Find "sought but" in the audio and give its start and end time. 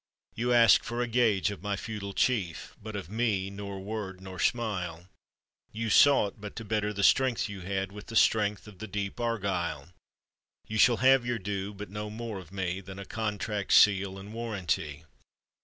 5.91-6.55